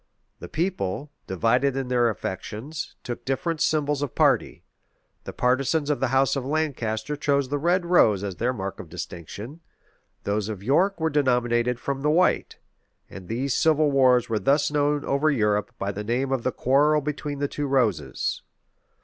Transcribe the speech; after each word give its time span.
The 0.39 0.47
people, 0.49 1.11
divided 1.27 1.75
in 1.77 1.87
their 1.87 2.09
affections, 2.09 2.95
took 3.03 3.23
different 3.23 3.61
symbols 3.61 4.01
of 4.01 4.15
party: 4.15 4.63
the 5.25 5.31
partisans 5.31 5.91
of 5.91 5.99
the 5.99 6.07
house 6.07 6.35
of 6.35 6.43
Lancaster 6.43 7.15
chose 7.15 7.49
the 7.49 7.59
red 7.59 7.85
rose 7.85 8.23
as 8.23 8.37
their 8.37 8.51
mark 8.51 8.79
of 8.79 8.89
distinction;[] 8.89 9.59
those 10.23 10.49
of 10.49 10.63
York 10.63 10.99
were 10.99 11.11
denominated 11.11 11.79
from 11.79 12.01
the 12.01 12.09
white; 12.09 12.57
and 13.11 13.27
these 13.27 13.53
civil 13.53 13.91
wars 13.91 14.27
were 14.27 14.39
thus 14.39 14.71
known 14.71 15.05
over 15.05 15.29
Europe 15.29 15.71
by 15.77 15.91
the 15.91 16.03
name 16.03 16.31
of 16.31 16.41
the 16.41 16.51
quarrel 16.51 17.01
between 17.01 17.37
the 17.37 17.47
two 17.47 17.67
roses. 17.67 18.41